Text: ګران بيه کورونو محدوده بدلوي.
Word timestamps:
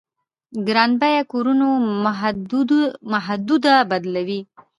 ګران 0.67 0.91
بيه 1.01 1.21
کورونو 1.31 1.69
محدوده 3.15 3.75
بدلوي. 3.89 4.39